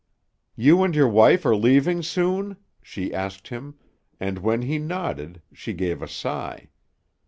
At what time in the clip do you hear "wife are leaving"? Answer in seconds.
1.09-2.01